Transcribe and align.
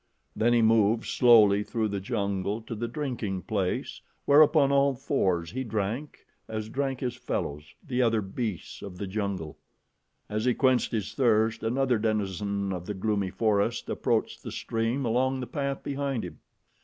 Then 0.35 0.51
he 0.53 0.63
moved 0.63 1.05
slowly 1.05 1.61
through 1.61 1.89
the 1.89 1.99
jungle 1.99 2.63
to 2.63 2.73
the 2.73 2.87
drinking 2.87 3.43
place, 3.43 4.01
where, 4.25 4.41
upon 4.41 4.71
all 4.71 4.95
fours, 4.95 5.51
he 5.51 5.63
drank 5.63 6.25
as 6.47 6.69
drank 6.69 7.01
his 7.01 7.15
fellows, 7.15 7.75
the 7.85 8.01
other 8.01 8.23
beasts 8.23 8.81
of 8.81 8.97
the 8.97 9.05
jungle. 9.05 9.59
As 10.27 10.45
he 10.45 10.55
quenched 10.55 10.91
his 10.91 11.13
thirst, 11.13 11.61
another 11.61 11.99
denizen 11.99 12.73
of 12.73 12.87
the 12.87 12.95
gloomy 12.95 13.29
forest 13.29 13.89
approached 13.89 14.41
the 14.41 14.51
stream 14.51 15.05
along 15.05 15.39
the 15.39 15.45
path 15.45 15.83
behind 15.83 16.25
him. 16.25 16.39